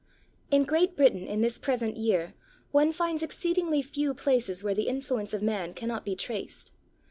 In 0.49 0.63
Great 0.65 0.95
Britain 0.95 1.27
in 1.27 1.41
this 1.41 1.59
present 1.59 1.95
year 1.95 2.33
one 2.71 2.91
finds 2.91 3.21
exceedingly 3.21 3.83
few 3.83 4.15
places 4.15 4.63
where 4.63 4.73
the 4.73 4.87
influence 4.87 5.31
of 5.31 5.43
man 5.43 5.75
cannot 5.75 6.05
be 6.05 6.15
traced. 6.15 6.71